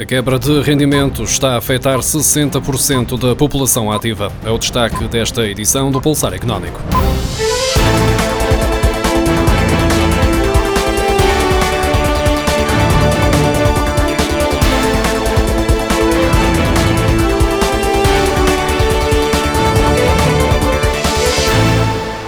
[0.00, 4.32] A quebra de rendimentos está a afetar 60% da população ativa.
[4.42, 6.80] É o destaque desta edição do Pulsar Económico.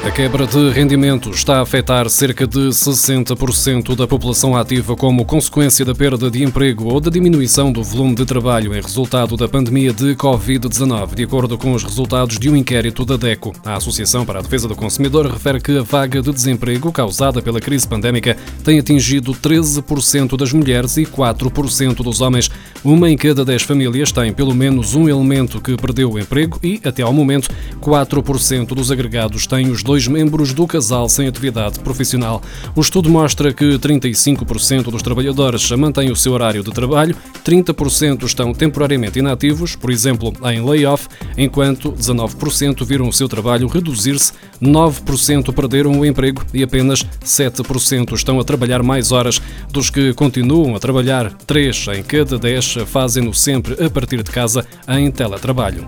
[0.04, 5.84] A quebra de rendimentos está a afetar cerca de 60% da população ativa como consequência
[5.84, 9.92] da perda de emprego ou da diminuição do volume de trabalho em resultado da pandemia
[9.92, 13.52] de Covid-19, de acordo com os resultados de um inquérito da DECO.
[13.64, 17.60] A Associação para a Defesa do Consumidor refere que a vaga de desemprego causada pela
[17.60, 22.50] crise pandémica tem atingido 13% das mulheres e 4% dos homens.
[22.84, 26.80] Uma em cada 10 famílias tem pelo menos um elemento que perdeu o emprego e,
[26.84, 27.48] até ao momento,
[27.80, 32.42] 4% dos agregados têm os dois membros do casal sem atividade profissional.
[32.74, 38.52] O estudo mostra que 35% dos trabalhadores mantêm o seu horário de trabalho, 30% estão
[38.52, 45.98] temporariamente inativos, por exemplo, em layoff, enquanto 19% viram o seu trabalho reduzir-se, 9% perderam
[45.98, 49.40] o emprego e apenas 7% estão a trabalhar mais horas.
[49.70, 54.66] Dos que continuam a trabalhar, 3 em cada 10 fazem-no sempre a partir de casa
[54.88, 55.86] em teletrabalho.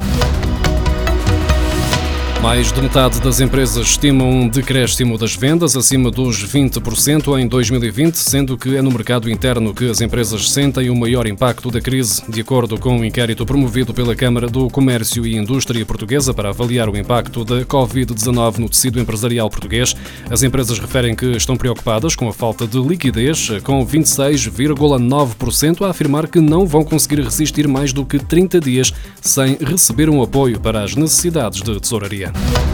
[2.44, 8.16] Mais de metade das empresas estimam um decréscimo das vendas acima dos 20% em 2020,
[8.16, 12.22] sendo que é no mercado interno que as empresas sentem o maior impacto da crise,
[12.28, 16.90] de acordo com um inquérito promovido pela Câmara do Comércio e Indústria Portuguesa para avaliar
[16.90, 19.96] o impacto da Covid-19 no tecido empresarial português.
[20.30, 26.28] As empresas referem que estão preocupadas com a falta de liquidez, com 26,9% a afirmar
[26.28, 28.92] que não vão conseguir resistir mais do que 30 dias
[29.22, 32.33] sem receber um apoio para as necessidades de tesouraria.
[32.34, 32.73] Yeah.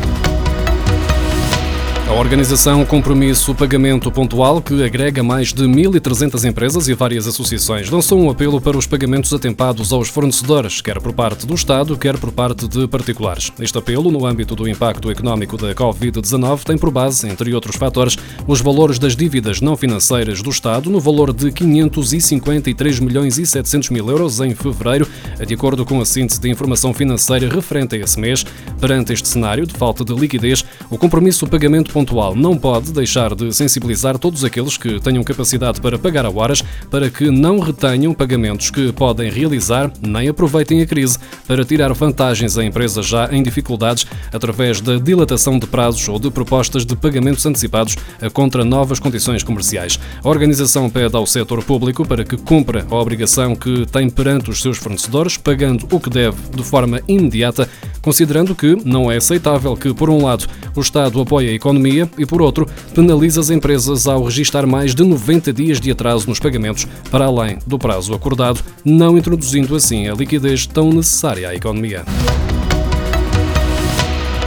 [2.11, 8.21] A organização Compromisso Pagamento Pontual, que agrega mais de 1.300 empresas e várias associações, lançou
[8.21, 12.33] um apelo para os pagamentos atempados aos fornecedores, quer por parte do Estado, quer por
[12.33, 13.53] parte de particulares.
[13.61, 18.19] Este apelo, no âmbito do impacto económico da Covid-19, tem por base, entre outros fatores,
[18.45, 23.89] os valores das dívidas não financeiras do Estado no valor de 553 milhões e 700
[23.91, 25.07] mil euros em fevereiro,
[25.47, 28.45] de acordo com a síntese de informação financeira referente a esse mês.
[28.81, 32.00] Perante este cenário de falta de liquidez, o Compromisso Pagamento pontual
[32.37, 37.11] não pode deixar de sensibilizar todos aqueles que tenham capacidade para pagar a horas para
[37.11, 42.65] que não retenham pagamentos que podem realizar nem aproveitem a crise para tirar vantagens a
[42.65, 47.97] empresas já em dificuldades através da dilatação de prazos ou de propostas de pagamentos antecipados
[48.33, 49.99] contra novas condições comerciais.
[50.23, 54.61] A organização pede ao setor público para que cumpra a obrigação que tem perante os
[54.61, 57.69] seus fornecedores, pagando o que deve de forma imediata,
[58.03, 62.27] considerando que não é aceitável que, por um lado, o Estado apoie a economia e,
[62.27, 66.87] por outro, penaliza as empresas ao registrar mais de 90 dias de atraso nos pagamentos
[67.11, 72.05] para além do prazo acordado, não introduzindo assim a liquidez tão necessária à economia.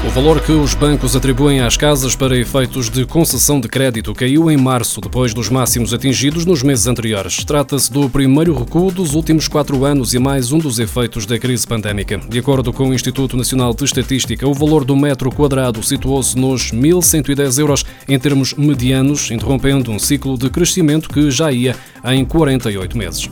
[0.06, 4.52] O valor que os bancos atribuem às casas para efeitos de concessão de crédito caiu
[4.52, 7.46] em março, depois dos máximos atingidos nos meses anteriores.
[7.46, 11.66] Trata-se do primeiro recuo dos últimos quatro anos e mais um dos efeitos da crise
[11.66, 12.18] pandémica.
[12.18, 16.74] De acordo com o Instituto Nacional de Estatística, o valor do metro quadrado situou-se nos
[16.74, 22.98] 1.110 euros em termos medianos, interrompendo um ciclo de crescimento que já ia em 48
[22.98, 23.30] meses.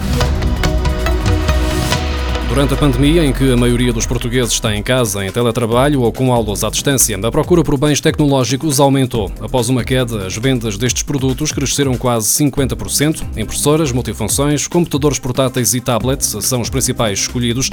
[2.51, 6.11] Durante a pandemia, em que a maioria dos portugueses está em casa, em teletrabalho ou
[6.11, 9.31] com aulas à distância, a procura por bens tecnológicos aumentou.
[9.39, 13.23] Após uma queda, as vendas destes produtos cresceram quase 50%.
[13.37, 17.69] Impressoras, multifunções, computadores portáteis e tablets são os principais escolhidos.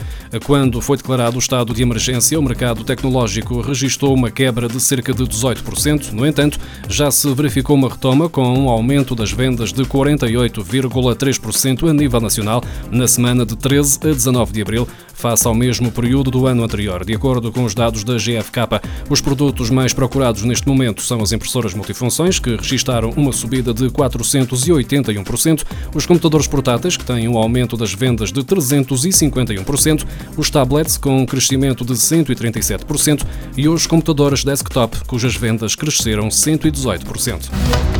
[0.46, 5.12] Quando foi declarado o estado de emergência, o mercado tecnológico registrou uma quebra de cerca
[5.12, 6.12] de 18%.
[6.12, 6.56] No entanto,
[6.88, 12.62] já se verificou uma retoma com um aumento das vendas de 48,3% a nível nacional
[12.92, 16.62] na semana de 13 a 19 de abril abril, face ao mesmo período do ano
[16.62, 17.04] anterior.
[17.04, 21.32] De acordo com os dados da GFK, os produtos mais procurados neste momento são as
[21.32, 25.64] impressoras multifunções, que registaram uma subida de 481%,
[25.94, 30.06] os computadores portáteis, que têm um aumento das vendas de 351%,
[30.36, 33.24] os tablets, com um crescimento de 137%,
[33.56, 37.97] e os computadores desktop, cujas vendas cresceram 118%.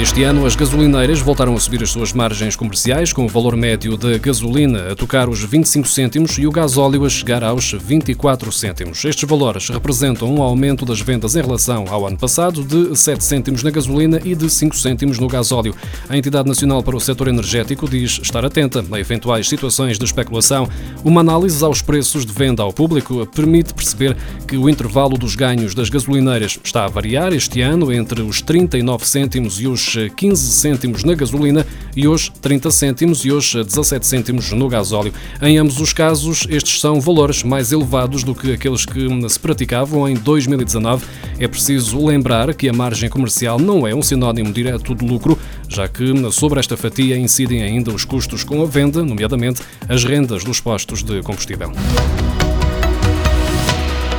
[0.00, 3.96] Este ano, as gasolineiras voltaram a subir as suas margens comerciais, com o valor médio
[3.96, 9.04] da gasolina a tocar os 25 cêntimos e o gasóleo a chegar aos 24 cêntimos.
[9.04, 13.64] Estes valores representam um aumento das vendas em relação ao ano passado de 7 cêntimos
[13.64, 15.74] na gasolina e de 5 cêntimos no gasóleo.
[16.08, 20.68] A Entidade Nacional para o Setor Energético diz estar atenta a eventuais situações de especulação.
[21.04, 24.16] Uma análise aos preços de venda ao público permite perceber
[24.46, 29.04] que o intervalo dos ganhos das gasolineiras está a variar este ano entre os 39
[29.04, 34.06] cêntimos e os os 15 cêntimos na gasolina e os 30 cêntimos e os 17
[34.06, 35.12] cêntimos no gasóleo.
[35.40, 40.08] Em ambos os casos, estes são valores mais elevados do que aqueles que se praticavam
[40.08, 41.04] em 2019.
[41.38, 45.38] É preciso lembrar que a margem comercial não é um sinónimo direto de lucro,
[45.68, 50.44] já que sobre esta fatia incidem ainda os custos com a venda, nomeadamente as rendas
[50.44, 51.72] dos postos de combustível.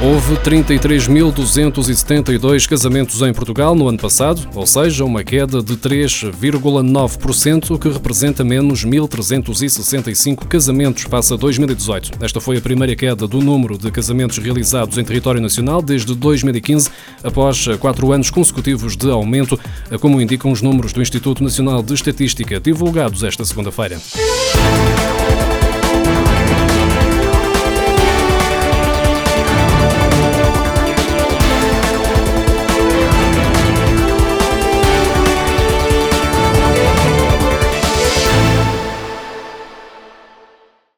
[0.02, 7.90] Houve 33.272 casamentos em Portugal no ano passado, ou seja, uma queda de 3,9%, que
[7.90, 12.12] representa menos 1.365 casamentos face a 2018.
[12.22, 16.90] Esta foi a primeira queda do número de casamentos realizados em território nacional desde 2015,
[17.22, 19.60] após quatro anos consecutivos de aumento,
[20.00, 24.00] como indicam os números do Instituto Nacional de Estatística divulgados esta segunda-feira.